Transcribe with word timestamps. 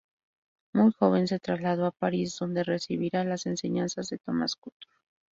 Muy 0.73 0.91
joven 0.93 1.27
se 1.27 1.37
trasladó 1.39 1.85
a 1.85 1.91
París, 1.91 2.35
donde 2.39 2.63
recibirá 2.63 3.23
las 3.23 3.45
enseñanzas 3.45 4.09
de 4.09 4.17
Thomas 4.17 4.55
Couture. 4.55 4.95